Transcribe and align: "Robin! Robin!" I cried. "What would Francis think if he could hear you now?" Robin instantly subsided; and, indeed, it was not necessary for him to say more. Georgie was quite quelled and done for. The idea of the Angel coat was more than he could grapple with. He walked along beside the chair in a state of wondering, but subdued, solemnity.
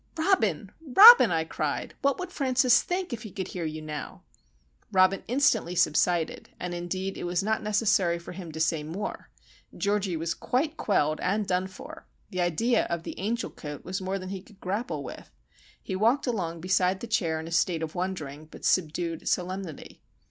"Robin! 0.17 0.71
Robin!" 0.81 1.29
I 1.29 1.43
cried. 1.43 1.93
"What 2.01 2.17
would 2.17 2.31
Francis 2.31 2.81
think 2.81 3.13
if 3.13 3.21
he 3.21 3.29
could 3.29 3.49
hear 3.49 3.65
you 3.65 3.83
now?" 3.83 4.23
Robin 4.91 5.21
instantly 5.27 5.75
subsided; 5.75 6.49
and, 6.59 6.73
indeed, 6.73 7.19
it 7.19 7.25
was 7.25 7.43
not 7.43 7.61
necessary 7.61 8.17
for 8.17 8.31
him 8.31 8.51
to 8.51 8.59
say 8.59 8.81
more. 8.81 9.29
Georgie 9.77 10.17
was 10.17 10.33
quite 10.33 10.75
quelled 10.75 11.19
and 11.19 11.45
done 11.45 11.67
for. 11.67 12.07
The 12.31 12.41
idea 12.41 12.85
of 12.85 13.03
the 13.03 13.19
Angel 13.19 13.51
coat 13.51 13.85
was 13.85 14.01
more 14.01 14.17
than 14.17 14.29
he 14.29 14.41
could 14.41 14.59
grapple 14.59 15.03
with. 15.03 15.29
He 15.83 15.95
walked 15.95 16.25
along 16.25 16.61
beside 16.61 16.99
the 16.99 17.05
chair 17.05 17.39
in 17.39 17.47
a 17.47 17.51
state 17.51 17.83
of 17.83 17.93
wondering, 17.93 18.45
but 18.47 18.65
subdued, 18.65 19.27
solemnity. 19.27 20.01